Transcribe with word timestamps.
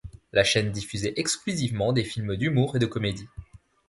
La 0.33 0.43
chaîne 0.43 0.71
diffusait 0.71 1.13
exclusivement 1.15 1.93
des 1.93 2.03
films 2.03 2.35
d'humour 2.35 2.75
et 2.75 2.79
de 2.79 2.87
comédie. 2.87 3.27